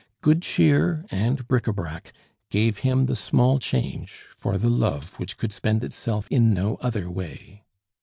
[0.21, 2.11] Good cheer and bric a brac
[2.49, 7.07] gave him the small change for the love which could spend itself in no other
[7.07, 7.61] way.